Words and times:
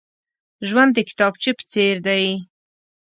ژوند 0.67 0.91
د 0.95 0.99
کتابچې 1.09 1.51
په 1.57 1.63
څېر 1.71 1.95
دی. 2.07 2.23